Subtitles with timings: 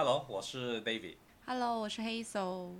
[0.00, 1.16] Hello，我是 David。
[1.44, 2.78] Hello，我是 Hazel。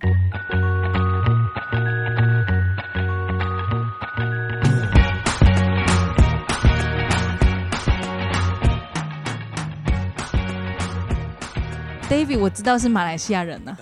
[12.09, 13.77] David，我知道是马来西亚人呢。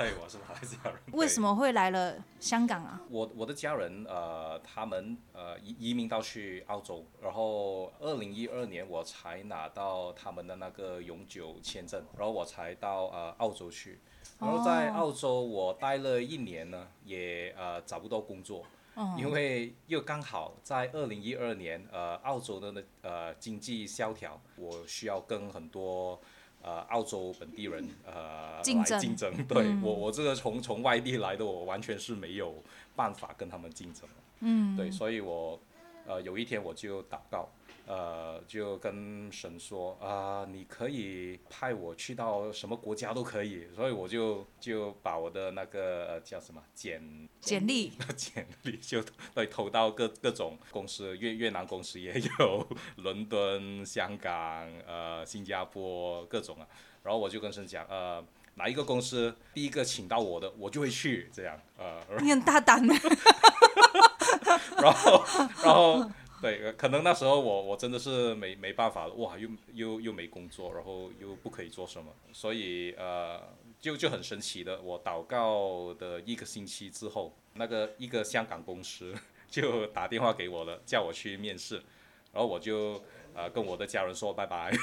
[1.17, 3.01] 为什么会来了香港啊？
[3.09, 13.99] 我我的家人呃，他们呃移移民到去澳洲，然后二零一二年我才拿到他们的那个永久签证，然后我才到呃澳洲去。
[14.39, 18.63] 然后在澳洲我待了一年呢，也呃找不到工作，
[19.17, 26.21] 因为又刚好在二零一二年呃澳洲的那呃经济萧条，我需要跟很多。
[26.67, 32.61] 呃，澳洲本地人呃竞争来竞争，对、我我这个从从外地来的，我完全是没有
[32.97, 34.03] 办法跟他们竞争。
[34.41, 35.61] 嗯，对，所以我
[36.09, 37.49] 呃有一天我就祷告，
[37.87, 49.01] 呃，就跟神说啊、你可以派我去到什么国家都可以，所以我就就把我的那个、呃、叫什么简简历简历 就
[49.35, 56.67] 对投到各各种公司，越越南公司也有，伦敦、香港、呃新加坡各种啊。
[57.05, 62.93] 然后我就跟神讲，呃，哪一个公司第一个请到我的，我就会去这样，呃，你很大胆 的。
[64.83, 65.25] 然后
[65.63, 66.11] 然后
[66.43, 73.41] 对，呃可能那时候我我真的是没没办法了，哇，又又又没工作，然后又不可以做什么，所以呃，
[73.81, 79.15] 就就很神奇的，我祷告的一个星期之后，那个一个香港公司
[79.49, 81.77] 就打电话给我了，叫我去面试，
[82.33, 83.03] 然后我就
[83.35, 84.73] 呃跟我的家人说拜拜，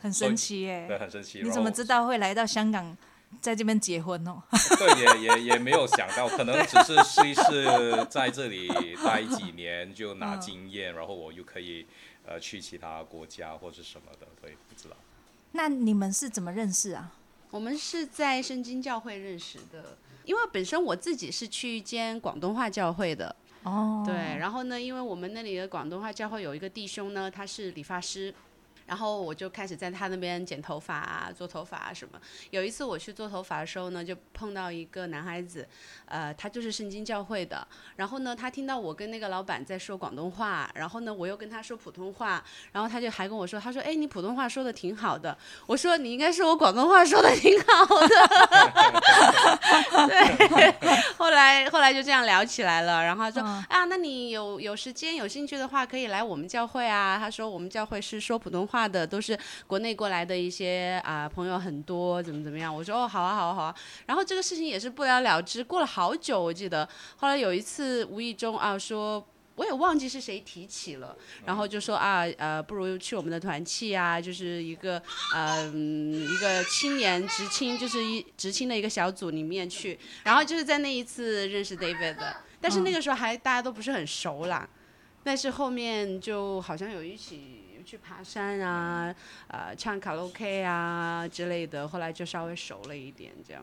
[0.00, 1.40] 很神奇耶、对，很神奇。
[1.42, 2.96] 你怎么知道会来到香港，
[3.42, 4.40] 在这边结婚哦？
[4.78, 8.68] 对，也也也没有想到，可能只是试一试，在这里
[9.04, 11.84] 待几年就拿经验，然后我又可以
[12.24, 14.96] 呃去其他国家或者什么的，对，不知道。
[15.50, 17.12] 那你们是怎么认识啊？
[17.50, 24.14] 我们是在圣经教会认识的，因为本身我自己是去一间广东话教会的，哦，对。
[24.14, 28.32] 然后呢，因为我们那里的广东话教会有一个弟兄呢，他是理发师。
[28.86, 32.20] 然后我就开始在他那边剪头发啊、做头发啊什么。
[32.50, 35.66] 有一次我去做头发的时候呢，就碰到一个男孩子，
[36.06, 37.66] 呃，他就是圣经教会的。
[37.96, 42.42] 然后呢，他听到我跟那个老板在说广东话，然后呢，我又跟他说普通话，
[42.72, 48.08] 然后他就还跟我说，他说：“哎，你普通话说的挺好的。”我说：“你应该是我广东话说的挺好的。
[50.08, 50.74] ”对，
[51.16, 53.02] 后来后来就这样聊起来了。
[53.02, 63.74] 然后他说：“啊，那你有有时间有兴趣的话，可以来我们教会啊。”他说：“我们教会是说普通话的，都是国内过来的一些啊、朋友很多，怎么怎么样。”我说：“哦，好啊，好啊，好啊。”
[64.06, 69.26] 然后这个事情也是不了了之，过了好久，我记得后来有一次无意中啊说。
[69.54, 75.00] 我也忘记是谁提起了，然后就说啊，呃，不如去我们的团契啊，就是一个
[75.34, 84.66] 呃嗯一个青年职青，就是一职青的一个小组里面去，然后就是在那一次认识 David 的，但是那个时候还大家都不是很熟啦，
[85.24, 89.14] 但是后面就好像有一起去爬山啊，
[89.48, 93.62] 呃，唱卡拉 OK 啊之类的，后来就稍微熟了一点这样。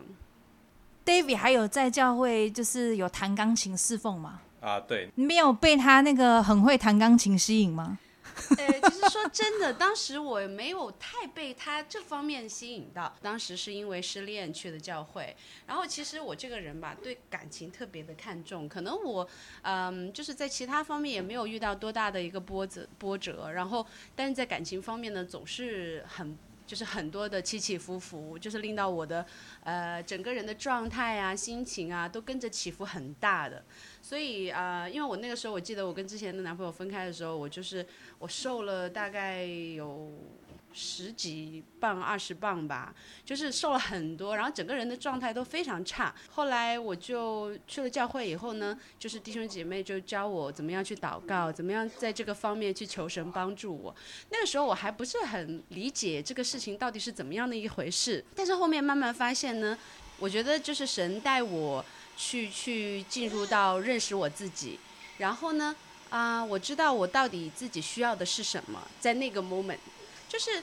[1.04, 4.40] David 还有在教会就是有弹钢琴侍奉吗？
[4.60, 7.98] 啊，对，你没有被他那个很会弹钢琴吸引吗？
[8.58, 13.14] 呃， 其实说真的，当时我没有太被他这方面吸引到。
[13.20, 15.36] 当时是因为失恋去的教会，
[15.66, 18.68] 然后其实我这个人吧，对感情特别的看重。
[18.68, 19.28] 可能我，
[19.62, 26.36] 嗯，就是在其他方面也没有遇到多大的一个波折波折，然后但是在感情方面呢，总是很。
[26.70, 29.26] 就是很多的起起伏伏，就是令到我的
[29.64, 33.60] 呃整个人的状态啊、心情啊都跟着起伏很大的。
[34.00, 37.84] 所以啊、因为我那个时候我记得我跟之前的男朋友分开的时候，我就是
[38.20, 40.12] 我瘦了大概有
[40.72, 42.94] 十几磅、二十磅吧，
[43.24, 46.14] 就是瘦了很多，然后整个人的状态都非常差。
[46.30, 53.94] 后来我就去了教会以后呢，就是弟兄姐妹就教我怎么样去祷告，怎么样在这个方面去求神帮助我。
[54.30, 59.76] 那个时候我还不是很理解这个事情到底是怎么样的一回事，但是后面慢慢发现呢，
[60.18, 61.84] 我觉得就是神带我
[62.16, 64.78] 去去进入到认识我自己，
[65.18, 65.74] 然后呢，
[66.10, 69.78] 啊、我知道我到底自己需要的是什么，在那个 moment，
[70.30, 70.62] 就是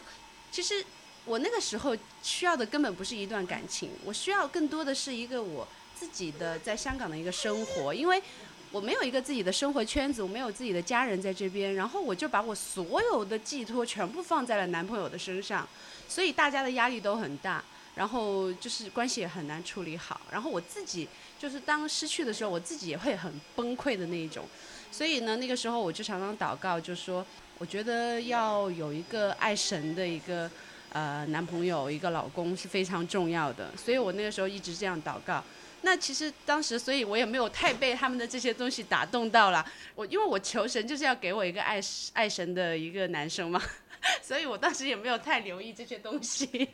[0.49, 0.83] 其实
[1.25, 8.23] 我那个时候需要的根本不是一段感情，我需要更多的是一个我自己的在香港的一个生活，因为
[8.71, 15.67] 我没有一个自己的生活圈子，我没有自己的家人在这边，然后我就把我所有的寄托全部放在了男朋友的身上，
[16.07, 17.61] 所以大家的压力都很大，
[17.95, 24.45] 然后就是关系也很难处理好，然后我自己就是当失去的时候，我自己也会很崩溃的那一种，
[24.91, 27.25] 所以呢，那个时候我就常常祷告，就说
[27.59, 30.49] 我觉得要有一个爱神的一个
[30.93, 35.43] 呃男朋友，一个老公是非常重要的，所以我那个时候一直这样祷告。
[35.81, 39.65] 那其实当时，所以我也没有太被他们的这些东西打动到了。
[39.95, 41.79] 我因为我求神就是要给我一个爱
[42.13, 43.61] 爱神的一个男生嘛，
[44.21, 46.69] 所以我当时也没有太留意这些东西。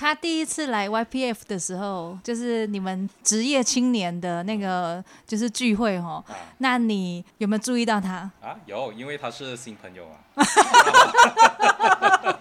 [0.00, 6.24] 他第一次来 YPF 的时候，就是你们职业青年的那个就是聚会哦。
[6.28, 10.14] 啊那你有没有注意到他啊，有，因为他是新朋友啊。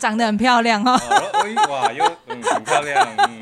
[0.00, 0.98] 长得很漂亮哦？
[1.70, 3.40] 哇，又嗯很漂亮，嗯。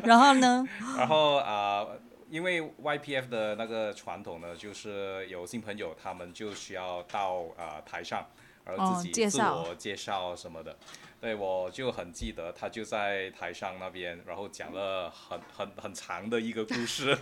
[0.04, 0.66] 然后呢？
[0.96, 8.26] 然后啊、呃因为 YPF 的那个传统呢，就是有新朋友，他们就需要到啊、呃台上，
[8.64, 10.76] 然后自哦己自我介绍什么的。
[11.20, 17.06] 对，我就很记得他就在台上那边，然后讲了很 很很长的一个故事，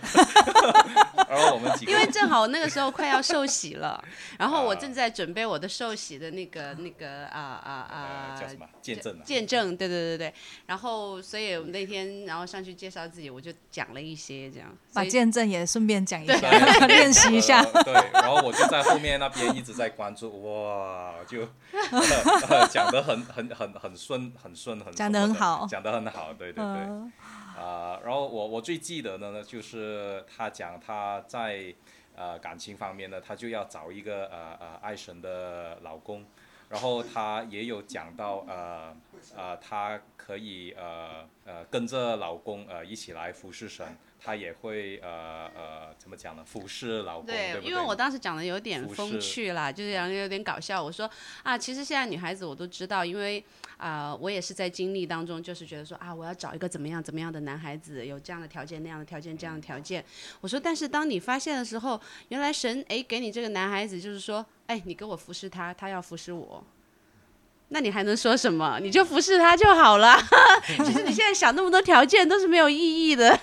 [1.29, 4.03] 然后我们几个因为正好那个时候快要寿喜了，
[4.37, 9.21] 然后我啊正在准备我的寿喜的那个那个啊啊啊呃叫什么见证啊？
[9.23, 10.33] 见证，对对对对。
[10.65, 14.75] 然后所以我们那天然后上去介绍自己，我就讲了一些这样。
[14.93, 16.49] 把见证也顺便讲一下，
[16.87, 17.61] 练习一下。
[17.61, 21.41] 呃对，然后我就在后面那边一直在关注，哇，就、
[21.91, 25.67] 呃讲得很很很很顺，很顺，很讲得很好。
[25.67, 26.63] 讲得很好，对对对。
[26.63, 27.11] 嗯。
[27.57, 31.73] 啊、然后我我最记得的呢，就是他讲他在
[32.13, 36.25] 呃感情方面呢，他就要找一个呃呃爱神的老公，
[36.67, 38.93] 然后他也有讲到呃
[39.37, 43.87] 呃他可以呃呃跟着老公呃一起来服侍神，
[44.19, 46.43] 他也会呃呃怎么讲呢？
[46.45, 47.59] 服侍老公，对？
[47.63, 50.83] 因为我当时讲的有点风趣啦，就是讲得有点搞笑。
[50.83, 51.09] 我说
[51.43, 53.43] 啊，其实现在女孩子我都知道，因为
[53.77, 60.03] 啊、我也是在经历当中，就是觉得说啊，我要找一个怎么样怎么样的男孩子，有这样的条件那样的条件这样的条件。
[60.39, 66.63] 我说，但是当你发现的时候，原来神哎给你这个男孩子，就是说，哎，你给我服侍他，他要服侍我。
[67.69, 68.79] 那你还能说什么？
[68.79, 70.17] 你就服侍他就好了。
[70.65, 73.37] 其实你现在想那么多条件都是没有意义的。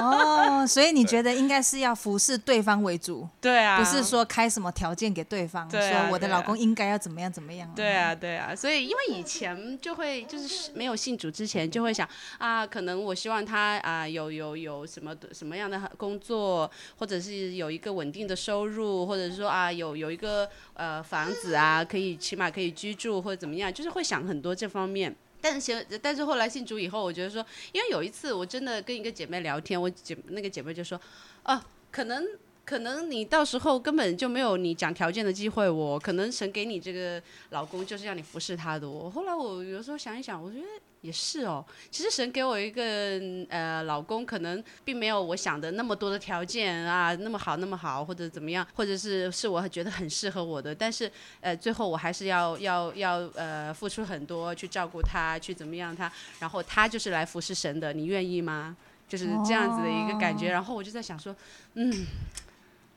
[0.00, 7.70] 哦，所以你觉得应该是要服侍对方为主，对啊，不是说开什么条件给对方，对啊说我的老公应该要怎么样怎么样。
[7.76, 25.14] 对啊，对啊，所以因为以前就会就是没有信主之前就会想啊，可能我希望他啊有有有什么什么样的工作，或者是有一个稳定的收入，或者是说啊有有一个呃房子啊，可以起码可以居住或者怎么样，就是会想很多这方面。
[25.40, 31.00] 但是但是后来信主以后，我觉得说，因为有一次我真的跟一个姐妹聊天，我姐那个姐妹就说，
[31.44, 31.60] 哦、
[31.92, 32.26] 可能
[32.68, 40.66] 可能你到时候根本就没有你讲条件的机会我可能神给你这个老公就是让你服侍他的我后来我有时候想一想，我觉得
[41.00, 41.64] 也是哦。
[41.90, 42.82] 其实神给我一个
[43.48, 50.74] 呃老公，可能并没有我想的那么多的条件啊，那么好那么好，或者怎么样，或者是是我觉得很适合我的。
[50.74, 51.10] 但是
[51.40, 58.76] 呃，最后我还是要要要呃付出很多去照顾他，去怎么样他，然后他就是来服侍神的，你愿意吗？
[59.08, 60.50] 就是这样子的一个感觉。
[60.50, 61.34] 然后我就在想说，
[61.72, 62.06] 嗯。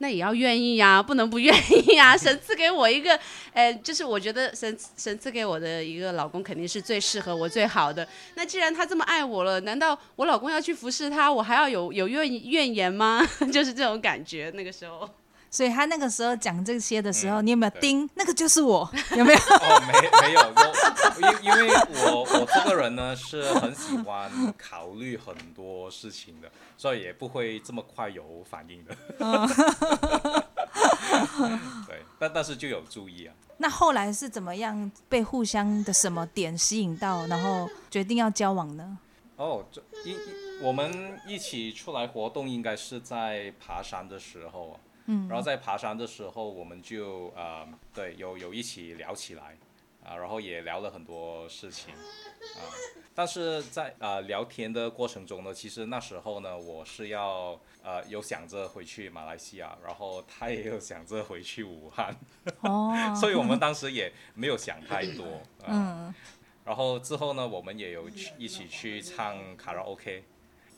[0.01, 3.17] 那也要愿意呀、 不能不愿意呀、 神赐给我一个，
[3.53, 8.05] 呃，就是我觉得神神赐给我的一个老公肯定是最适合我、最好的。
[8.35, 13.25] 那既然他这么爱我了，难道我老公要去服侍他，我还要有有怨怨言吗？
[13.53, 14.51] 就是这种感觉。
[14.55, 15.07] 那个时候，
[15.51, 18.09] 所以他那个时候讲这些的时候，嗯你有没有对盯？
[18.15, 19.39] 那个就是我， 有没有？
[19.39, 20.71] 哦，没没有，我
[21.21, 21.67] 因因为
[22.07, 28.95] 我我这个人呢是很喜欢考虑很多事情的，所以也不会这么快有反应的。
[31.85, 33.35] 对，但但是就有注意啊。
[33.57, 38.97] 那后来是怎么样被互相的什么点吸引到，然后决定要交往呢？
[39.35, 40.17] 哦，这一一
[40.61, 44.79] 我们一起出来活动，应该是在爬山的时候啊。
[45.05, 49.57] 嗯然后在爬山的时候，我们就呃，对，有有一起聊起来
[50.03, 52.61] 啊，然后也聊了很多事情啊。
[53.13, 62.15] 但是在呃聊天的过程中呢，其实那时候呢，我是要呃有想着回去马来西亚，然后他也有想着回去武汉，
[62.61, 65.25] 哦， 所以我们当时也没有想太多。
[65.63, 66.15] 啊、嗯，
[66.63, 70.23] 然后之后呢，我们也有去一起去唱卡拉 OK，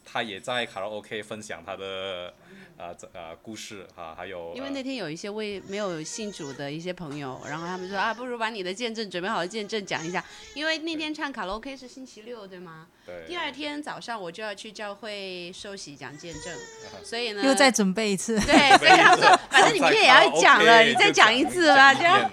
[0.05, 2.33] 他也在卡拉 OK 分享他的
[2.77, 12.87] 呃这呃故事啊，还有因为呃那天有一些未没有信主的一些朋友，然后他们说啊，不如把你的见证准备好的见证讲一下，因为那天唱卡拉 OK 是星期六，对吗？
[13.05, 16.57] 对第二天早上我就要去教会受洗讲见证，
[17.03, 18.39] 所以呢，又再准备一次。
[18.41, 22.31] 对，所以他们说，反正你明天也要讲了，你再讲一次吧，这样。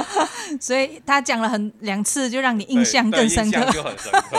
[0.60, 4.36] 所以他讲了很两次，就让你印象更深刻，就很深刻。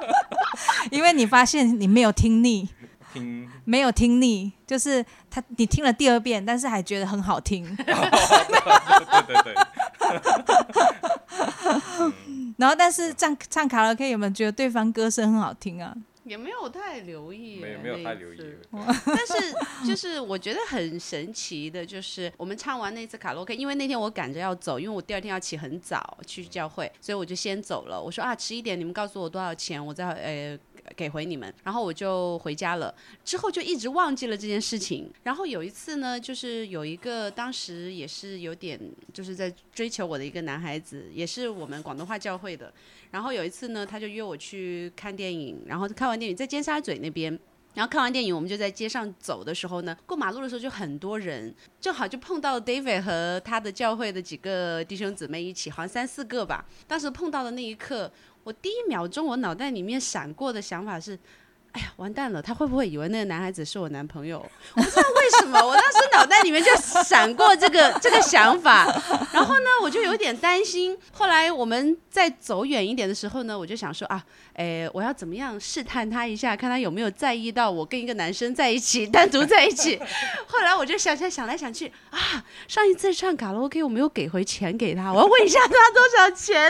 [0.90, 2.68] 因为你发现你没有听腻，
[3.12, 7.64] 听没有听腻，就是他你听了第二遍，但是还觉得很好听。
[7.76, 7.84] 对
[9.26, 9.54] 对对，
[12.58, 15.94] 然后，但是唱唱卡拉 OK 有没有觉得对方歌声很好听啊？
[16.30, 18.38] 也没有太留意，没有没有太留意。
[19.04, 19.34] 但是
[19.84, 28.00] 就是我觉得很神奇的，就是我们唱完那次卡拉 OK，因为那天我赶着要走，因为我第二天要起很早去教会，所以我就先走了。
[28.00, 30.58] 我说啊，迟一点你们告诉我多少钱，我再呃。
[30.96, 32.94] 给回你们，然后我就回家了。
[33.24, 35.10] 之后就一直忘记了这件事情。
[35.22, 38.78] 然后有一次呢，就是有一个当时也是有点
[39.12, 42.72] 就是在追求我的一个男孩子，也是我们广东话教会的。
[43.10, 47.38] 然后有一次呢，他就约我去看电影，然后看完电影在尖沙咀那边。
[47.72, 56.66] 然后看完电影，我们就在街上走的时候呢，过马路的时候就很多人，正好就碰到 David 和他的教会的几个弟兄姊妹一起，好像三四个吧。
[56.88, 58.12] 当时碰到的那一刻，
[58.44, 61.18] 我第一秒钟我脑袋里面闪过的想法是。
[61.72, 62.42] 哎呀，完蛋了！
[62.42, 64.38] 他会不会以为那个男孩子是我男朋友？
[64.74, 66.74] 我不知道为什么，我当时脑袋里面就
[67.04, 68.86] 闪过这个 这个想法，
[69.32, 70.98] 然后呢，我就有点担心。
[71.12, 74.20] 后来我们再走远一点的时候呢，我就想说啊，
[74.54, 80.00] 哎，我要怎么样试探他一下，看他有没有在意到我跟一个男生在一起，单独在一起。
[80.48, 82.18] 后来我就想想想来想去啊，
[82.66, 86.68] 上一次唱卡拉 OK 我没有给回钱给他，我要问一下他多少钱。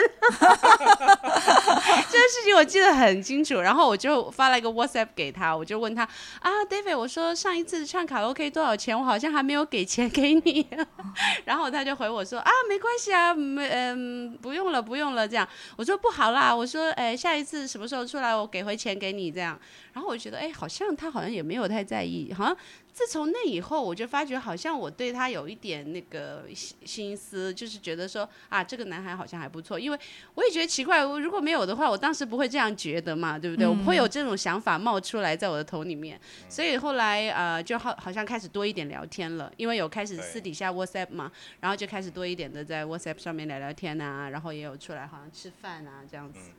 [2.11, 6.03] 这个事情我记得很清楚，然后我就发了一个 WhatsApp 给他，我就问他
[6.41, 8.99] 啊，David，我说上一次唱卡拉 OK 多少钱？
[8.99, 10.67] 我好像还没有给钱给你。
[11.45, 15.27] 然后他就回我说啊，没关系啊，没嗯，不用了，不用了。
[15.27, 19.59] 这样我说不好啦，我说哎，下一次什么时候出来，我给回钱给你这样。
[19.93, 22.57] 然后我就觉得哎，好像他好像也没有太在意，好像。
[22.93, 29.79] 自从那以后，我就发觉好像我对他有一点那个心心思，就是觉得说啊，这个男孩好像还不错。
[29.79, 29.99] 因为
[30.35, 33.67] 我也觉得奇怪，我如果没有的话，我当时不会这样觉得嘛，对不对？
[33.67, 36.21] 我不会有这种想法冒出来在我的头里面。
[36.49, 41.31] 所以后来呃，就好好像开始多一点聊天了，因为有开始私底下 WhatsApp 嘛，
[41.61, 46.51] 然后就开始多一点的在 WhatsApp 上面聊聊天啊，然后也有出来好像吃饭啊这样子。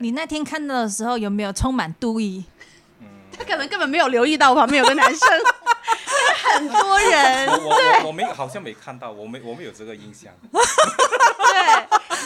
[0.00, 2.44] 你那天看到的时候有没有充满妒意？
[3.36, 5.28] 他可能根本没有留意到我旁边有个男生，
[6.52, 7.48] 很多人。
[7.48, 10.32] 我我我没好像没看到，我没我没有这个印象。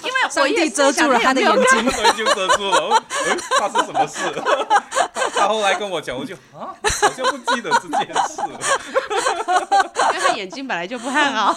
[0.03, 3.03] 对，因为上帝遮住了他的眼睛，对，就遮住了。
[3.27, 4.19] 嗯，发生什么事？
[5.35, 8.43] 他后来跟我讲，我就啊，好像不记得这件事。
[8.43, 11.57] 因为他眼睛本来就不太好。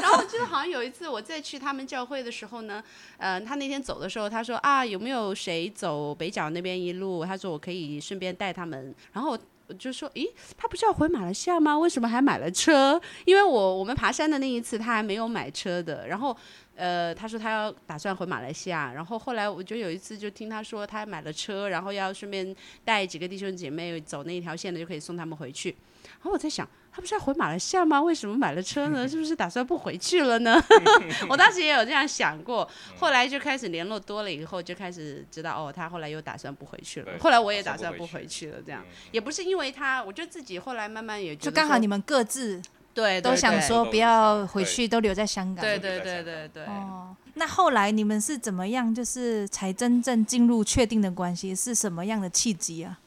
[0.00, 2.82] 然后我记得好像有一次我再去他们教会的时候呢，
[3.18, 7.24] 呃，他那天走的时候，他说啊，有没有谁走北角那边一路？
[7.24, 8.94] 他说我可以顺便带他们。
[9.12, 9.38] 然后我
[9.74, 11.78] 就说，咦，他不是要回马来西亚吗？
[11.78, 13.00] 为什么还买了车？
[13.24, 16.06] 因为我我们爬山的那一次他还没有买车的。
[16.08, 16.36] 然后
[16.78, 18.92] 呃，他说他要打算回马来西亚。
[18.92, 22.54] 然后后来我就有一次就听他说他买了车，然后要顺便
[22.84, 25.76] 带几个弟兄姐妹走那一条线的，就可以送他们回去。
[26.04, 28.00] 然后我在想，他不是要回马来西亚吗？
[28.00, 29.06] 为什么买了车呢？
[29.08, 30.56] 是不是打算不回去了呢？
[31.28, 37.18] 我当时也有这样想过，后来就开始联络多了以后，就开始知道哦，他后来又打算不回去了。
[37.18, 42.62] 后来我也打算不回回去了，这样也不是因为他，我就自己后来慢慢也就刚好你们各自
[42.98, 45.64] 对对都想对对说不要回去，都留在香港。
[45.64, 46.64] 对对对对对。
[46.64, 51.54] 哦，那后来你们是怎么样，就是才真正进入确定的关系？
[51.54, 52.98] 是什么样的契机啊？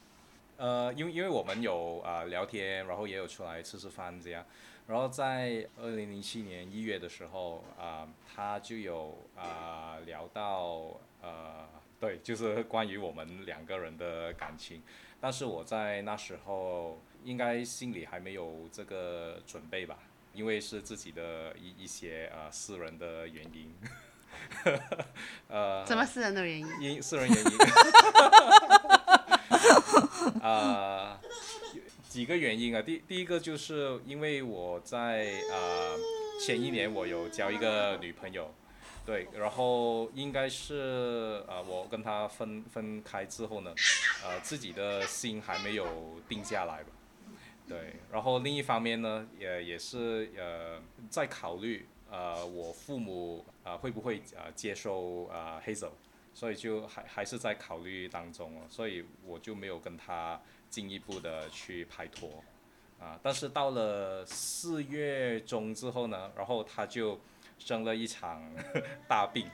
[0.56, 4.42] 呃，因为因为我们有啊、呃聊天，然后也有出来吃吃饭这样，
[4.86, 11.66] 然后在二零零七年一月的时候啊、他就有啊、聊到呃，
[12.00, 14.80] 对，就是关于我们两个人的感情，
[15.20, 19.98] 但是我在那时候应该心里还没有这个准备吧，
[20.34, 23.74] 因为是自己的一一些呃私人的原因，
[25.48, 26.66] 呃， 什么私人的原因？
[26.80, 27.50] 因私人原因，
[30.42, 31.18] 呃，
[32.08, 32.82] 几个原因啊。
[32.82, 35.96] 第第一个就是因为我在呃
[36.44, 38.52] 前一年我有交一个女朋友，
[39.06, 43.72] 对，然后应该是呃我跟她分分开之后呢，
[44.24, 46.90] 呃自己的心还没有定下来吧。
[47.72, 55.92] 对，然后另一方面呢，也也是呃在考虑呃我父母呃会不会呃接受呃 Hazel，
[56.34, 60.38] 所以就还还是在考虑当中哦，所以我就没有跟他
[60.68, 62.44] 进一步的去拍拖，
[63.00, 67.18] 啊，但是到了四月中之后呢，然后他就
[67.58, 68.42] 生了一场
[69.08, 69.46] 大病，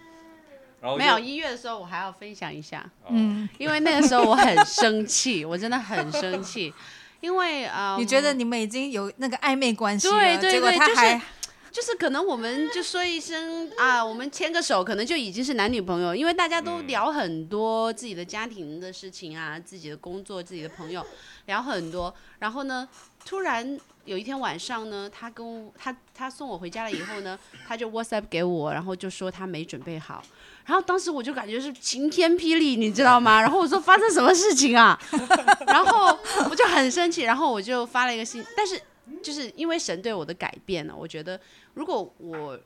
[0.81, 3.11] 然后没有一月的时候，我还要分享一下，哦。
[3.11, 6.73] 嗯，因为那个时候我很生气，我真的很生气，
[7.21, 11.23] 因为啊，你觉得你们已经有那个暧昧关系了，对对结果对就是他还
[11.71, 21.05] 就是可能我们就说一声啊，我们牵个手，可能就已经是男女朋友，因为大家都聊很多自己的家庭的事情啊，自己的工作，自己的朋友，
[21.47, 22.13] 聊很多。
[22.39, 22.89] 然后呢，
[23.25, 30.23] 突然有一天晚上呢，他跟他他送我回家了以后呢， 他就 WhatsApp 给我，然后就说他没准备好。
[30.65, 33.41] 然后当时我就感觉是晴天霹雳，你知道吗？
[33.43, 34.99] 然后我说发生什么事情啊？
[35.67, 36.19] 然后
[36.51, 38.81] 我就很生气，然后我就发了一个信，但是
[39.23, 41.41] 就是因为神对我的改变呢，我觉得
[41.75, 42.59] 如果我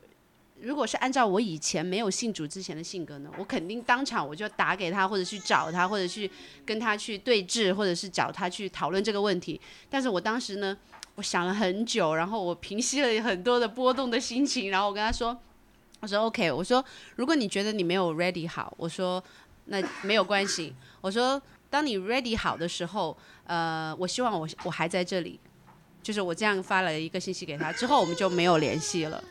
[0.61, 6.29] 如果是按照我以前没有信主之前的性格呢，我肯定当场我就打给他，或者去找他，或者去
[6.65, 9.59] 跟他去对峙，或者是找他去讨论这个问题。
[9.89, 10.77] 但是我当时呢，
[11.15, 15.37] 我想了很久，然后我平息了很多的波动的心情，然后我跟他说。
[15.99, 16.83] 我说 OK，我说
[17.15, 19.23] 如果你觉得你没有 ready 好，我说
[19.67, 20.75] 那没有关系。
[20.99, 25.39] 我说当你 ready 好的时候，呃，我希望我我还在这里，
[26.01, 29.23] 就是我这样发了一个信息给他，之后我们就没有联系了。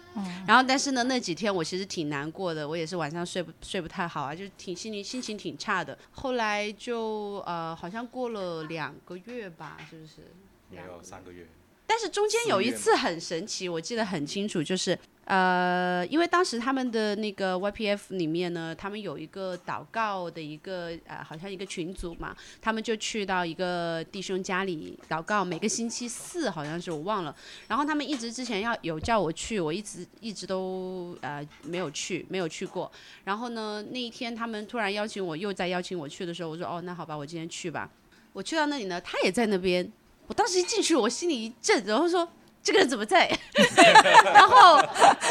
[0.47, 5.99] 然后但是呢，那几天我其实挺难过的，我也是晚上睡不睡不太好啊，就挺心里心情挺差的。
[6.13, 10.33] 后来就呃，好像过了两个月吧，是不是？
[10.71, 11.47] 没有三个月。
[11.93, 27.37] 但是中间有一次很神奇，我记得很清楚，就是呃，因为当时他们的那个 YPF 里面呢，他们有一个祷告的一个呃，好像一个群组嘛，他们就去到一个弟兄家里祷告，每个星期四好像是我忘了，
[27.69, 32.91] 然后他们一直之前要有叫我去，我一直一直都呃没有去，没有去过。
[33.25, 37.91] 然后呢，那一天他们突然邀请我，又在邀请我去的时候，我说哦，那好吧，我今天去吧。
[38.33, 39.93] 我去到那里呢，他也在那边。
[40.27, 42.27] 我当时一进去，我心里一震，然后说
[42.63, 43.29] 这个人怎么在？
[44.33, 44.77] 然后，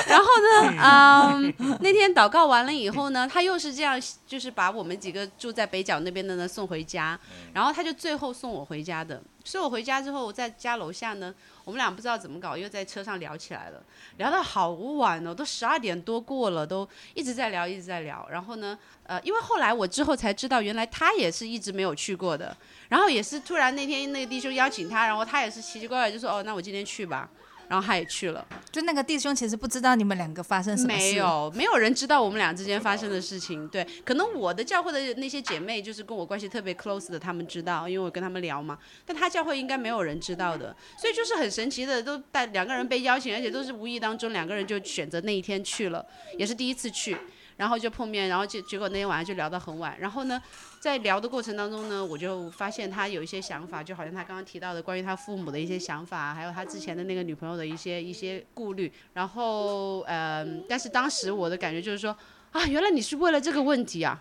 [0.08, 7.20] 然后呢，嗯，那天祷告完了以后呢，他又是这样，就是把我们几个住在北角那边的呢送回家，
[7.54, 9.22] 然后他就最后送我回家的。
[9.44, 11.34] 所以我回家之后，我在家楼下呢，
[11.64, 13.84] 我们俩不知道怎么搞，又在车上聊起来了，
[14.18, 18.28] 聊到好晚哦，都十二点多过了，都一直在聊，一直在聊。
[18.32, 22.56] 然后呢，呃，因为后来我之后才知道，原来他也是一直没有去过的。
[22.90, 27.30] 然后也是突然那天那个弟兄邀请他，然后他也是奇奇怪怪就说哦，那我今天去吧。
[27.72, 28.46] 然后他也去了。
[28.70, 30.98] 就那个弟兄其实不知道你们两个发生什么事。
[30.98, 33.66] 没有，没有人知道我们俩之间发生的事情。
[33.70, 38.77] 对，可能我的教会的那些姐妹就是跟我关系特别 close 的，他们知道，因为我跟他们聊嘛。
[39.05, 46.05] 但他教会应该没有人知道的，所以就是很神奇的，都带两个人被邀请，而且都是无意当中两个人就选择那一天去了，
[46.38, 47.18] 也是第一次去。
[47.57, 49.96] 然后就碰面，然后就结果那天晚上就聊到很晚。
[50.00, 50.42] 然后呢，
[50.79, 58.92] 在聊的过程当中呢，我就发现他有一些想法，就好像他刚刚提到的关于他父母的一些想法，还有他之前的那个女朋友的一些一些顾虑。
[59.14, 62.16] 然后，嗯，但是当时我的感觉就是说，
[62.51, 64.20] 啊，原来你是为了这个问题啊，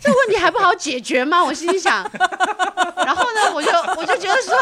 [0.00, 1.44] 这问题还不好解决吗？
[1.44, 2.08] 我心里想。
[3.04, 4.54] 然后呢，我就我就觉得说，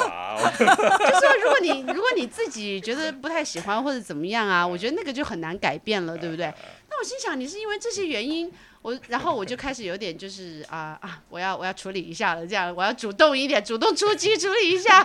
[0.00, 6.52] 哇， 就说如果你如果你自己觉得不太喜欢或者怎么样啊，我觉得那个就很难改变了，对不对？
[6.98, 15.04] 我心想，你是因为这些原因，我然后我就开始有点就是啊啊，我要我要处理一下了，这样我要主动一点，主动出击处理一下。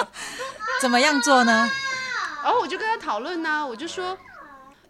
[0.80, 1.70] 怎么样做呢？
[2.42, 4.18] 然后我就跟他讨论呢，我就说。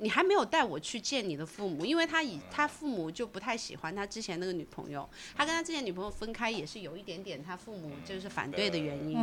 [0.02, 9.14] 你还没有带我去见你的父母，因为他以他父母就不太喜欢他之前那个女朋友，他跟他之前女朋友分开也是有一点点他父母就是反对的原因。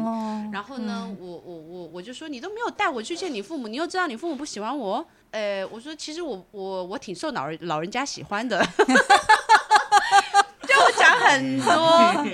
[0.54, 8.66] 然后呢，我我我我就说你都没有带我去见你父母，你又知道你父母不喜欢我，呃，我说其实我我我挺受老人老人家喜欢的，
[10.66, 12.26] 就我讲很多。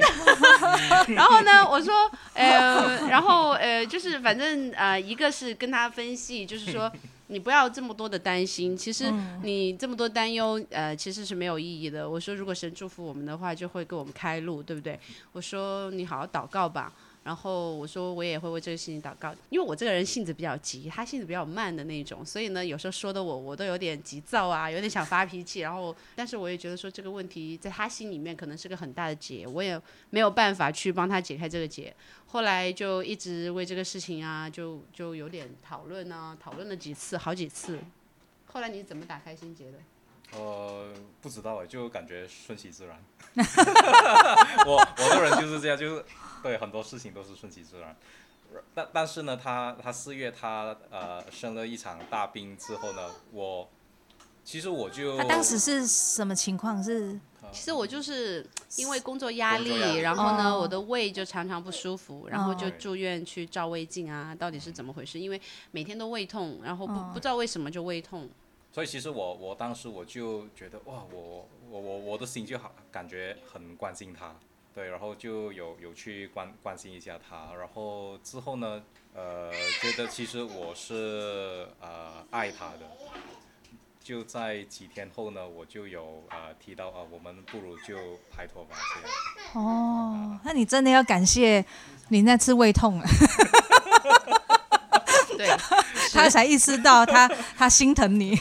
[1.15, 6.91] 然后呢，我说呃，然后呃，就是反正呃，一个是跟他分析，就是说。
[7.27, 9.11] 你不要这么多的担心，其实
[9.41, 12.09] 你这么多担忧，呃，其实是没有意义的。
[12.09, 14.99] 我说，如果神祝福我们的话，就会给我们开路，对不对？
[15.31, 16.93] 我说，你好好祷告吧。
[17.25, 25.61] 然后我说我也会为这个事情祷告，因为我这个人性子比较急，他性子比较慢的那种，所以呢，有时候说的我我都有点急躁啊，有点想发脾气。
[25.61, 31.91] 然后，但是我也觉得说这个问题在他心里面可能是个很大的结，我也没有办法去帮他解开这个结。
[32.27, 37.79] 后来就一直为这个事情啊，就就有点讨论啊，讨论了几次，好几次。
[38.45, 39.79] 后来你怎么打开心结的？
[40.31, 43.03] 呃，不知道哎，就感觉顺其自然。
[44.65, 46.05] 我我这人就是这样，就是
[46.45, 47.95] 对很多事情都是顺其自然。
[48.75, 53.67] 但但是呢，他他四月他呃生了一场大病之后呢，我
[54.43, 56.83] 其实我就他当时是什么情况？
[56.83, 57.19] 是
[57.51, 65.19] 其实我就是因为工作压力，然后呢，我的胃就常常不舒服，然后就住院去照胃镜啊，到底是怎么回事？
[65.19, 68.29] 因为每天都胃痛，然后不不知道为什么就胃痛。
[68.71, 74.35] 所以其实我我当时我就觉得哇，我我我我的心就好，感觉很关心他，
[74.75, 78.83] 对，然后就有有去关关心一下他，然后之后呢，
[79.15, 82.81] 呃，觉得其实我是呃爱他的，
[84.03, 87.95] 就在几天后呢，我就有呃提到啊，我们不如就
[88.29, 89.65] 拍拖吧，这样。
[89.65, 91.63] 哦，那你真的要感谢
[92.09, 93.07] 你那次胃痛啊，
[95.37, 95.47] 对，
[96.11, 98.37] 他才意识到他他心疼你。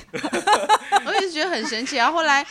[1.06, 1.94] 我也是觉得很神奇。
[1.94, 2.44] 然后后来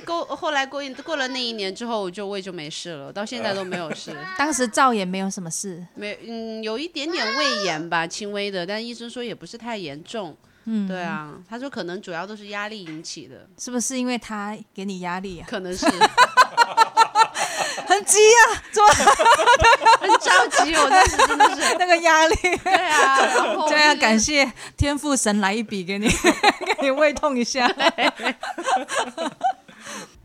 [0.00, 4.16] 过后来过一过了那一年之后，我就胃就没事了，到现在都没有事。
[4.38, 10.36] 当时照也没有什么事，没，嗯，有一点点胃炎吧，轻微的，但医生说也不是太严重。
[10.64, 15.46] 嗯，对，啊，他说可能主要都是压力引起的，是不是因为他给你压力啊？
[15.48, 15.86] 可能是
[17.86, 18.88] 很急啊，怎么
[20.00, 22.36] 很着急，我当时真的是，那个压力？
[22.62, 27.66] 对啊，然后就要感谢天父神来一笔给你，给你胃痛一下。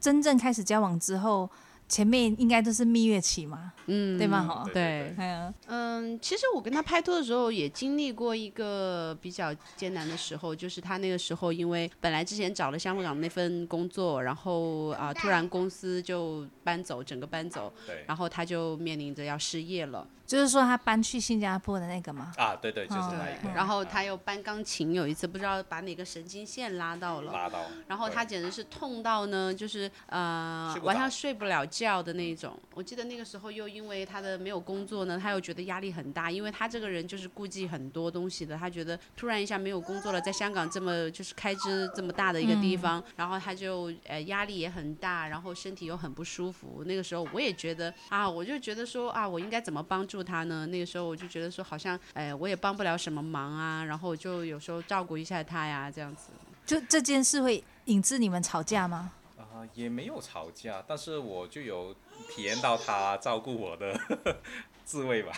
[0.06, 1.50] 真正开始交往之后，
[1.89, 4.44] 前面应该都是蜜月期嘛，嗯，对吗？
[4.44, 18.04] 哈，对对，哎呀，嗯，其实我跟他拍拖的时候也经历过一个比较艰难的时候，就是他那个时候因为本来之前找了香港那份工作，然后啊、突然公司就搬走，整个搬走，对。
[18.06, 20.08] 然后他就面临着要失业了。
[20.26, 22.32] 就是说他搬去新加坡的那个嘛。
[22.38, 23.50] 啊，对对，就是哦那一个。
[23.56, 32.58] 然后他又搬钢琴，有一次不知道把哪个神经线拉到了，拉到，然后他简直是痛到呢，就是呃晚上睡不了觉的那种。
[32.74, 38.58] 我记得那个时候又因为他的没有工作呢，他又觉得压力很大，因为他这个人就是顾忌很多东西的。
[38.58, 46.84] 他觉得突然一下没有工作了，在香港这么就是开支这么大的一个地方，然后他就呃压力也很大，然后身体又很不舒服。
[46.86, 50.65] 那个时候我也觉得啊，我就觉得说啊，我应该怎么帮助他呢？
[50.67, 56.30] 那个时候我就觉得说好像哎我也帮不了什么忙啊，然后我就有时候照顾一下他呀，这样子。
[56.65, 59.12] 就这件事会引致你们吵架吗？
[59.38, 61.95] 啊、也没有吵架，但是我就有
[62.30, 63.97] 体验到他照顾我的
[64.84, 65.32] 滋味吧，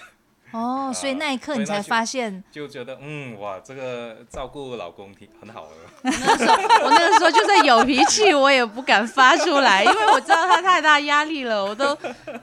[0.51, 5.71] 哦，所以那一刻你才发现，就觉得嗯哇，这个照顾老公挺很好的。
[6.01, 6.53] 那个时候，
[6.85, 11.95] 我那个时候就算有脾气，我也不敢发出来，因为我知道他太大压力了，我都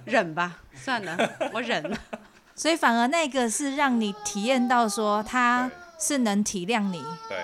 [0.04, 1.16] 忍吧，算了，
[1.52, 1.98] 我忍了。
[2.56, 7.38] 所以反而那个是让你体验到说他是能体谅你，对，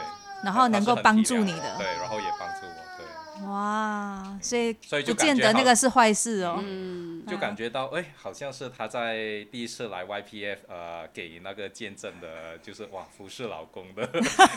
[0.45, 1.77] 然后能够帮助你的。
[1.79, 6.61] 对，然后也帮助我，对，哇，所以所以就不见感觉好得那个是坏事哦。
[6.63, 9.17] 嗯，就感觉到哎，好像是他在
[9.51, 14.09] 第一次来 YPF 呃给那个见证的，就是哇服侍老公的，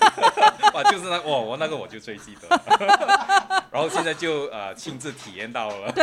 [0.75, 2.47] 哇就是那哇我那个我就最记得，
[3.71, 5.93] 然后现在就呃亲自体验到了。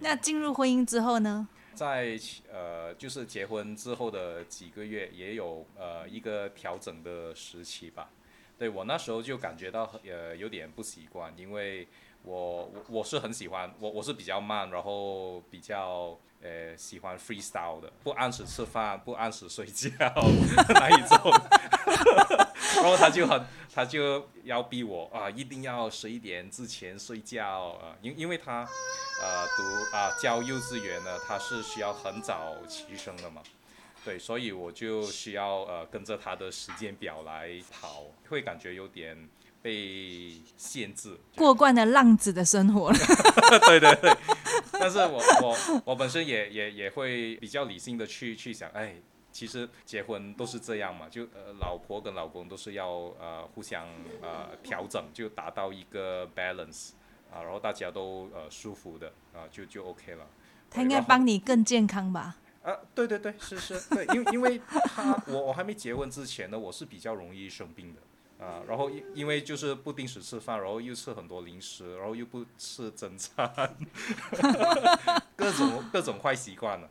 [0.00, 1.46] 那进入婚姻之后呢？
[1.74, 2.18] 在
[2.52, 8.10] 呃，就是结婚之后的几个月，也有呃一个调整的时期吧。
[8.58, 11.88] 对我那时候就感觉到呃有点不习惯，因为
[12.22, 19.90] 我我我是很喜欢我我是比较慢，然后比较呃喜欢 freestyle 的，不按时吃饭，不按时睡觉
[20.68, 21.18] 那一种。
[22.76, 28.60] 然后他就很，他就要逼我啊，一定要十一点之前睡觉啊，因因为他
[29.20, 33.42] 呃读啊教幼稚园呢，他是需要很早起身的嘛，
[34.04, 39.28] 对，所以我就需要呃跟着他的时间表来跑，会感觉有点
[39.62, 41.16] 被限制。
[41.36, 42.98] 过惯了浪子的生活了。
[43.66, 44.16] 对对对，
[44.72, 48.94] 但是我我我本身也 也也会比较理性的去去想，哎，
[49.32, 52.88] 其实结婚都是这样嘛，就呃老婆跟老公都是要
[53.20, 53.86] 呃互相
[54.22, 56.90] 呃调整，就达到一个 balance
[57.32, 60.26] 啊，然后大家都呃舒服的啊，就就 OK 了。
[60.70, 62.36] 他应该帮你更健康吧？
[62.62, 68.00] 啊，对对对，是是，对，因为因为他我我还没结婚之前呢，我是比较容易生病的
[68.40, 73.76] 啊，然后因因为就是不定时吃饭，然后又吃很多零食，然后又不吃正餐，
[75.36, 76.88] 各种各种坏习惯了，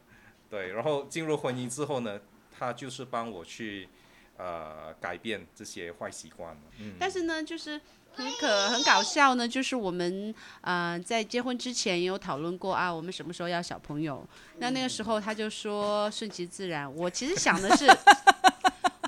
[0.50, 2.20] 对，然后进入婚姻之后呢，
[2.58, 3.90] 他就是帮我去
[4.38, 7.82] 呃改变这些坏习惯了，嗯，但是呢，就是
[8.14, 14.24] 很可很搞笑呢，就是我们呃在结婚之前也有讨论过啊，我们什么时候要小朋友？
[14.58, 16.94] 那那个时候他就说顺其自然。
[16.96, 17.86] 我其实想的是，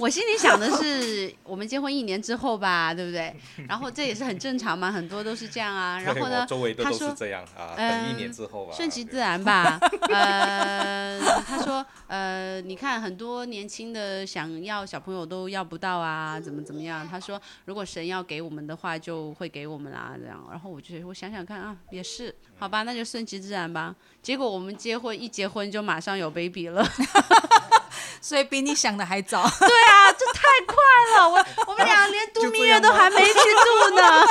[0.02, 3.32] 我心里想的是，我们结婚一年之后吧，对不对？
[3.68, 6.02] 然后这也是很正常嘛，很多都是这样啊。
[6.02, 7.76] 然后呢，周围的他说都是这样啊，
[8.10, 9.80] 一年之后吧，顺其自然吧。
[10.10, 17.08] 呃，他说，呃，你看很多年轻的想要小朋友都要不到啊，怎么怎么样？
[17.08, 20.44] 他说，如果神要给我们的话，就会给我们啦，这样。
[20.50, 23.96] 然后我就，我想想看啊，也是，好吧，那就顺其自然吧。
[24.24, 26.84] 结果我们结婚一结婚就马上有 baby 了，
[28.22, 29.42] 所以比你想的还早。
[29.60, 30.76] 对啊，这太快
[31.18, 34.26] 了，我我们俩连度蜜月都还没去度呢。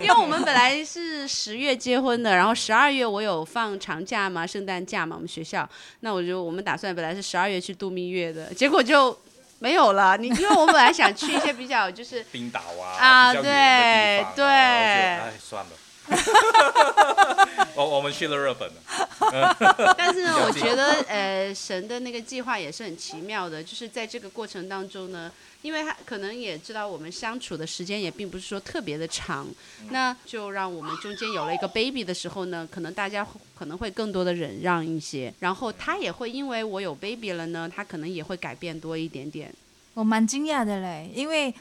[0.00, 5.68] 因为我们本来是十月结婚的，然后十二月我有放长假嘛，圣诞假嘛，我们学校，
[6.00, 9.16] 那我就我们打算本来是十二月去度蜜月的，结果就
[9.60, 10.16] 没有了。
[10.16, 15.70] 你因为我本来想去一些比较就是冰岛啊，啊对然后就哎，算了。
[17.74, 29.46] 我我们去了日本了， 但是呢，我觉得呃，神的那个计划也是很奇妙的，就是在这个过程当中呢，因为他可能也知道我们相处的时间也并不是说特别的长，
[29.90, 33.26] 那就让我们中间有了一个 baby 的时候呢，可能大家
[33.58, 39.52] 可能会更多的忍让一些，然后他也会因为我有 baby 了呢，他可能也会改变多一点点。
[39.94, 41.54] 我蛮惊讶的嘞，因为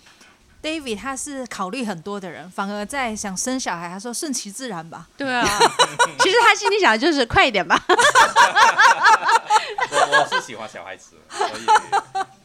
[0.64, 5.08] David 他是考虑很多的人，反而在想生小孩，他说顺其自然吧。
[5.18, 5.46] 对啊，
[6.20, 7.84] 其实他心里想的就是快一点吧。
[9.92, 11.66] 我我是喜欢小孩子，所以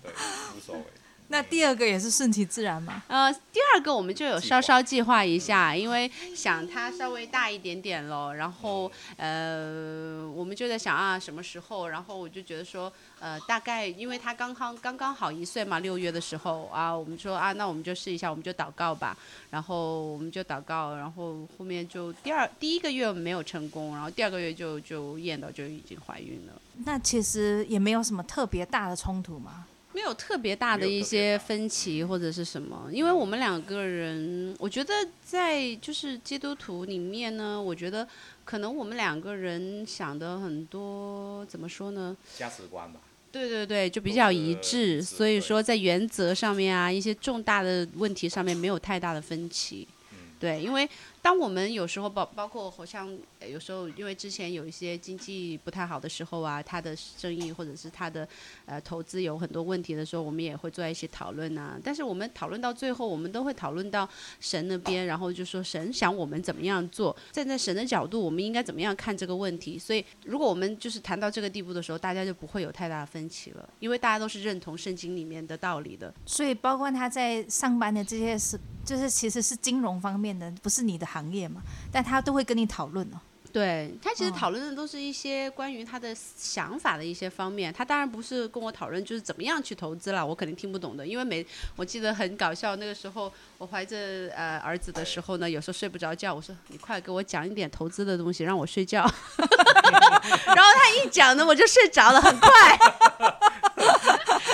[0.02, 0.12] 对
[0.56, 0.82] 无所谓。
[1.30, 3.02] 那第二个也是顺其自然嘛？
[3.06, 19.14] 呃，第二个我们就有稍稍计划一下，因为想他稍微大一点点了，然后呃，我们就在想啊什么时候，然后我就觉得说，呃，大概因为他刚刚刚刚好一岁嘛，六月的时候啊，我们说啊，那我们就试一下，我们就祷告吧，
[19.50, 26.54] 然后我们就祷告，然后后面就第二第一个月没有成功，然后第二个月就就验到就已经怀孕了。
[26.86, 29.66] 那其实也没有什么特别大的冲突嘛。
[29.98, 38.06] 没有特别大的一些分歧或者是什么，因为我们两个人，我觉得在就是基督徒里面呢，我觉得
[38.44, 42.16] 可能我们两个人想的很多，怎么说呢？
[42.36, 43.00] 价值观吧，
[43.32, 49.88] 对对对，就比较一致，所以说在原则上面啊，一些重大的问题上面没有太大的分歧。
[50.12, 50.88] 嗯，对，因为
[51.28, 53.06] 当我们有时候包包括好像
[53.46, 58.26] 有时候因为之前有一些经济不太好的时候啊，他的生意或者是他的
[58.64, 61.78] 呃投资有很多问题的时候，我们也会做一些讨论啊。
[61.84, 64.08] 但是我们讨论到最后，我们都会讨论到
[64.40, 69.78] 神那边，然后就说神想我们怎么样做，站在神的角度，我们应该怎么样看这个问题。
[69.78, 76.10] 所以如果我们就是谈到这个地步的时候，大家就不会有太大的分歧了，因为大家都是认同圣经里面的道理的。
[76.24, 81.60] 所以包括他在上班的这些事，就是其实是金融方面的，不是你的行业嘛，
[81.92, 83.18] 但他都会跟你讨论哦。
[83.50, 93.96] 对他其实哦讨论的都是一些关于他的想法的一些方面，他当然不是跟我讨论就是怎么样去投资了，我肯定听不懂的，因为每我记得很搞笑，那个时候我怀着
[94.36, 102.78] 呃儿子的时候呢，有时候睡不着觉，我说你快给我讲一点投资的东西让我睡觉， 然后他一讲呢我就睡着了，很快，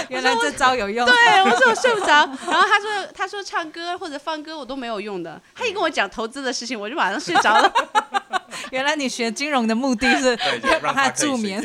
[0.11, 1.07] 原来这招有用。
[1.11, 7.73] 对我说我睡不着，然后他说他说唱歌或者放歌我都没有用的，他一跟我讲投资的事情我就马上睡着了。
[8.71, 11.63] 原来你学金融的目的是让他让他可以助眠。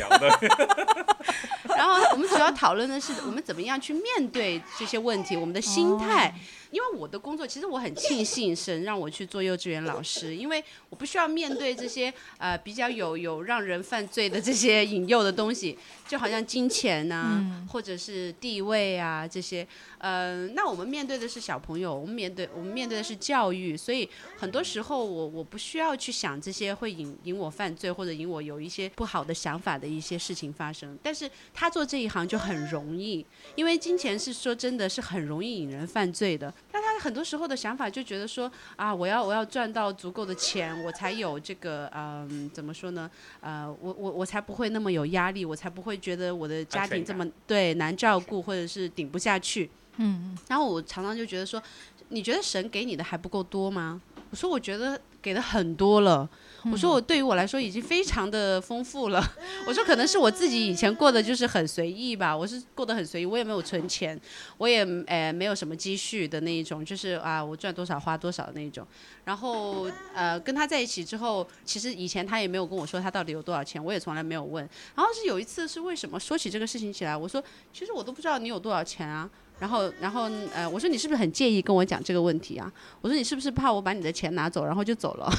[1.76, 6.34] 然后我们主要讨论的是我们怎么样去面对这些问题，我们的心态。
[6.70, 15.76] 因为我的工作，其实我很庆幸神让我去做幼稚园老师，因为我不需要面对这些呃比较有有让人犯罪的这些引诱的东西，
[16.08, 19.66] 就好像金钱呐、或者是地位啊这些。
[19.98, 30.98] 呃，那我们面对的是小朋友，我们面对我们面对的是教育，所以很多时候我我不需要去想这些会引引我犯罪或者引我有一些不好的想法的一些事情发生。
[31.02, 36.52] 但是他做这一行就很容易，因为金钱是说真的是很容易引人犯罪的。
[37.00, 43.10] 很多时候的想法就觉得说啊，我要我要赚到足够的钱，我才有这个嗯、怎么说呢？
[43.40, 49.70] 呃，我我我才不会那么有压力，我才不会觉得我的家庭这么对难照顾，或者是顶不下去。
[49.96, 51.62] 嗯，然后我常常就觉得说，
[52.10, 54.00] 你觉得神给你的还不够多吗？
[54.30, 56.28] 我说我觉得给的很多了。
[56.70, 59.22] 我说我对于我来说已经非常的丰富了。
[59.66, 64.20] 我说可能是我自己以前过的就是很随意吧，我是过得很随意，我也没有存钱，
[64.58, 68.86] 我也呃没有什么积蓄的那一种，就是啊我赚多少花多少的那一种。
[69.24, 74.68] 然后呃跟他在一起之后，其实以前他也没有跟我说他到底有多少钱，我也从来没有问。
[74.94, 77.42] 然后是有一次是为什么说起这个事情起来，我说
[77.72, 79.28] 其实我都不知道你有多少钱啊。
[79.58, 80.22] 然后，然后，
[80.54, 82.72] 呃，我说你是不是很介意跟我讲这个问题啊？
[83.02, 85.30] 我说你是不是怕我把你的钱拿走，然后就走了？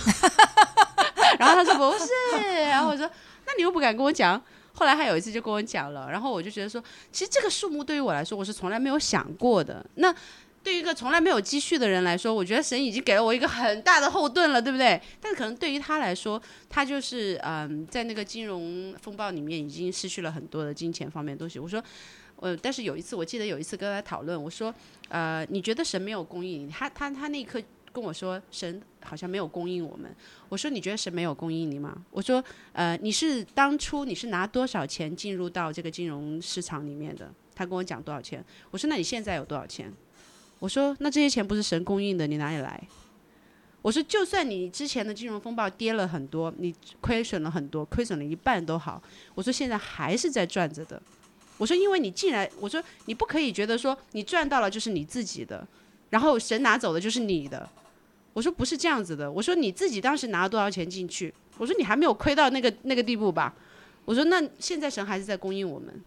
[1.42, 2.12] 然后他说不是，
[2.70, 3.10] 然后我说
[3.48, 4.40] 那你又不敢跟我讲。
[4.74, 9.86] 后来他有一次就跟我讲了，然后我就觉得说，其实这个数目对于我来说，我是从来没有想过的。
[9.96, 10.16] 那
[10.64, 15.00] 对于一个从来没有积蓄的人来说，我觉得神已经给了我一个很大的后盾了，对不对？
[15.20, 21.60] 但是可能对于他来说，他就是嗯，在那个金融风暴里面已经失去了很多的金钱方面的东西。
[21.60, 21.84] 我说，
[22.38, 24.74] 呃，但是有一次，我记得有一次跟他讨论，我说，
[25.10, 26.70] 呃，你觉得神没有供应？
[26.70, 30.14] 他他他那一刻跟我说，神好像没有供应我们。
[30.50, 31.96] 我说，你觉得神没有供应你吗？
[32.12, 37.32] 我说，呃，你是当初你是拿多少钱进入到这个金融市场里面的？
[37.54, 38.44] 他跟我讲多少钱？
[38.72, 39.92] 我说，那你现在有多少钱？
[40.60, 42.82] 我说，那这些钱不是神供应的，你哪里来？
[43.82, 49.02] 我说，就算你之前的金融风暴跌了很多，你亏损了很多，亏损了一半都好，
[49.34, 51.02] 我说现在还是在赚着的。
[51.58, 55.68] 我说，因为你既然我说你不可以觉得说你赚到了就是你自己的，
[56.12, 57.68] 然后神拿走的就是你的。
[58.34, 59.30] 我说不是这样子的。
[59.30, 61.34] 我说你自己当时拿了多少钱进去？
[61.58, 63.54] 我说你还没有亏到那个那个地步吧？
[64.06, 66.02] 我说那现在神还是在供应我们。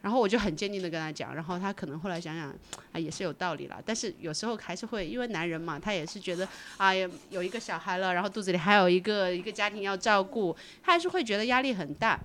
[0.00, 2.54] 然后我就很坚定的跟他讲，然后他可能后来想想
[2.92, 12.18] 啊也是有道理啦，但是有时候还是会因为男人嘛，他也是觉得啊有有一个小孩了，然后肚子里还有一个一个家庭要照顾，他还是会觉得压力很大。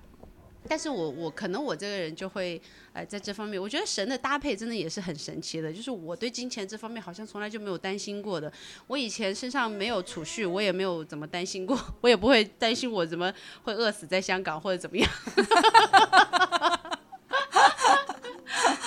[0.68, 2.60] 但是我我可能我这个人就会，
[2.92, 5.72] 呃，在这方面，我觉得神的搭配真的也是很神奇的。
[5.72, 8.52] 就是我对金钱这方面好像从来就没有担心过的。
[8.86, 15.10] 我以前身上没有储蓄，我也没有怎么担心过，我也不会担心我怎么会饿死在香港或者怎么样。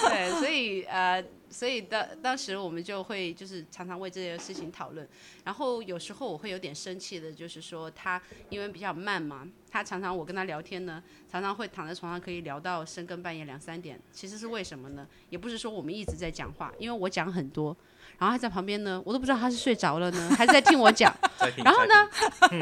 [0.09, 1.23] 对，所以呃。
[1.49, 5.07] 所以当当时我们就会就是常常为这件事情讨论，
[5.45, 15.07] 然后有时候我会有点生气的，就是说他因为比较慢嘛，他常常我跟他聊天呢，常常会躺在床上可以聊到深更半夜两三点，其实是为什么呢？
[15.29, 17.75] 也不是说我们一直在讲话，因为我讲很多，
[18.17, 21.15] 然后他在旁边呢，我都不知道他是睡着了呢，还是在听我讲，
[21.63, 22.09] 然后呢，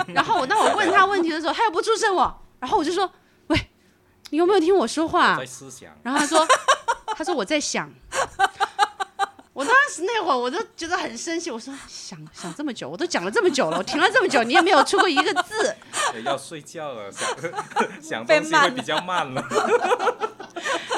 [0.13, 3.11] 然后我当我问他问题的时候，他又不出声我，然后我就说，
[3.47, 3.59] 喂，
[4.29, 5.39] 你有没有听我说话？
[6.03, 6.45] 然后他说，
[7.15, 7.89] 他说我在想。
[9.53, 15.73] 我当时那会儿我都觉得很生气，我说想想这么久，我都讲了这么久了，我停了这么久，你也没有出过一个字。
[16.25, 17.25] 要睡觉了，想
[18.03, 19.41] 想东西会比较慢了。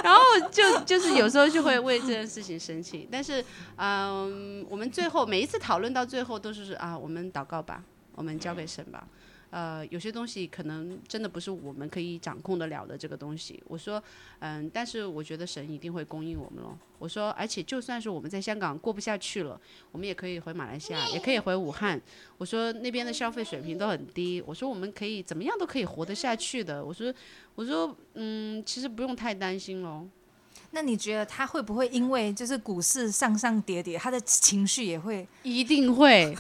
[0.04, 7.84] 然后就就是有时候就会为这件事情生气，但是嗯，我们最后每一次讨论到最后都是啊，我们祷告吧，
[8.16, 9.04] 我们交给神吧。
[9.50, 13.62] 呃，有些东西可能真的不是我们可以掌控得了的这个东西。
[13.66, 14.02] 我说，
[14.40, 16.78] 嗯，但是我觉得神一定会供应我们咯。
[17.00, 19.60] 我说，而且就算是我们在香港过不下去了，
[19.92, 22.02] 我们也可以回马来西亚，也可以回武汉。
[22.38, 24.44] 我说那边的消费水平都很低。
[24.46, 26.84] 我说我们可以怎么样都可以活得下去的。
[26.84, 27.14] 我说，
[27.56, 30.08] 我说，嗯，其实不用太担心咯。
[30.72, 35.26] 那你觉得他会不会因为就是股市上上跌跌，他的情绪也会？
[35.44, 36.36] 一定会。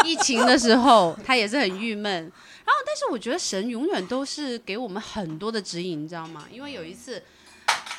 [0.06, 2.12] 疫情的时候，他也是很郁闷。
[2.12, 6.46] 然后，但是我觉得神永远都是给我们很多的指引，你知道吗？
[6.50, 7.22] 因为有一次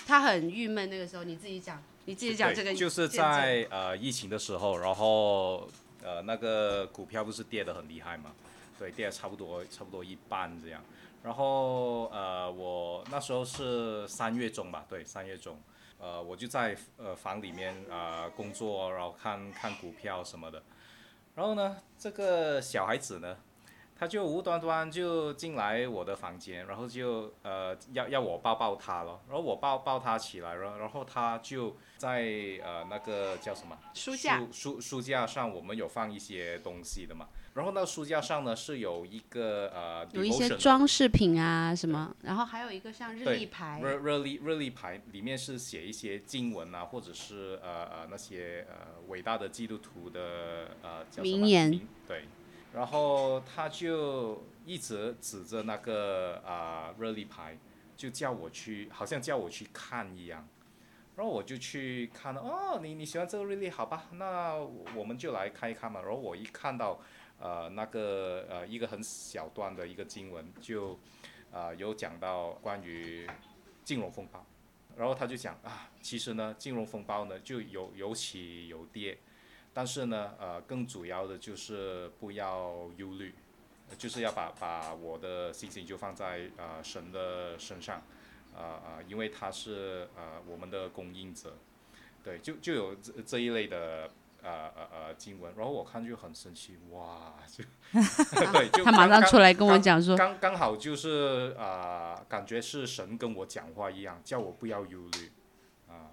[0.07, 2.73] 他很郁闷，那个时候你自己讲，你自己讲这个。
[2.73, 5.67] 就是在呃疫情的时候，然后
[6.03, 8.31] 呃那个股票不是跌得很厉害嘛？
[8.79, 10.81] 对，跌了差不多差不多一半这样。
[11.23, 15.59] 然后呃我那时候是三月中吧，对，三月中，
[15.99, 20.63] 呃我就在呃房里面啊工作，然后看看股票什么的。
[21.35, 23.37] 然后呢，这个小孩子呢，
[23.95, 32.23] 他就无端端就进来我的房间，然后就呃要要我抱抱他咯，然后我抱抱他起来，然然后他就在
[32.63, 37.27] 呃那个叫什么书架书书架上，我们有放一些东西的嘛。
[37.53, 52.23] 然后那书架上呢是有一个呃，有一些装饰品啊什么，然后还有一个像日历牌，日日历日历牌里面是写一些经文啊，或者是呃呃那些呃伟大的基督徒的呃名言，对，
[52.73, 57.57] 然后他就一直指着那个啊日历牌，
[57.97, 60.47] 就叫我去，好像叫我去看一样，
[61.17, 64.55] 然后我就去看了，哦，你你喜欢这个日历，好吧，那
[64.95, 67.01] 我们就来看一看嘛，然后我一看到。
[67.41, 70.99] 呃，那个呃，一个很小段的一个经文，就
[71.51, 73.27] 啊有讲到关于
[73.83, 74.45] 金融风暴，
[74.95, 79.17] 然后他就讲啊，其实呢，金融风暴呢就有有起有跌，
[79.73, 83.33] 但是呢，呃，更主要的就是不要忧虑，
[83.97, 88.03] 就是要把把我的信心就放在呃神的身上，
[88.55, 91.57] 啊啊，因为他是呃我们的供应者，
[92.23, 94.11] 对，就就有这这一类的。
[94.43, 97.63] 呃呃呃，经文，然后我看就很生气，哇，就
[98.51, 105.31] 对，就他马上出来跟我讲说，刚刚好就是啊，感觉是神跟我讲话一样，叫我不要忧虑，
[105.87, 106.09] 啊，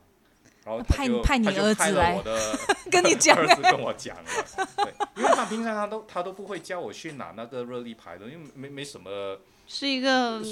[0.64, 2.21] 然后他就派你儿子来
[2.91, 4.31] 跟你讲，儿子跟我讲了，
[4.77, 9.38] 对，因为他平常他都他都不会叫我去拿那个热力牌的，因为没没什么。
[9.68, 10.42] 是一个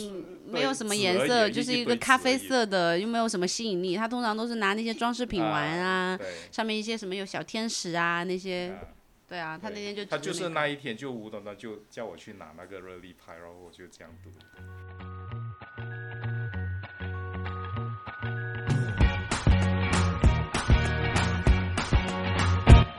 [0.46, 3.96] 没有什么颜色，就是一个咖啡色的，又没有什么吸引力。
[3.96, 6.16] 他通常都是拿那些装饰品玩啊，
[6.52, 8.72] 上面一些什么有小天使啊那些。
[9.28, 14.30] 对啊，他那天就他就是那一天就无端端就叫我去拿那个热力牌，然后我就这样读。